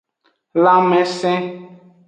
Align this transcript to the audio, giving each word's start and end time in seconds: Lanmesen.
Lanmesen. 0.63 1.41